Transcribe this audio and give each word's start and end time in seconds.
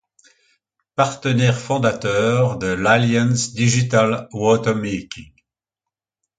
Partenaire 0.95 1.55
fondateur 1.59 2.57
de 2.57 2.65
l'Alliance 2.65 3.53
Digital 3.53 4.27
Watermarking. 4.33 5.31